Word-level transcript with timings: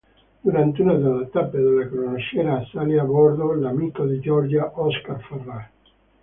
Durante 0.41 0.81
una 0.81 0.95
delle 0.95 1.29
tappe 1.29 1.59
della 1.59 1.85
crociera 1.87 2.65
sale 2.71 2.99
a 2.99 3.03
bordo 3.03 3.53
l'amico 3.53 4.03
di 4.07 4.19
Georgia, 4.19 4.71
Oscar 4.73 5.21
Farrar. 5.21 5.69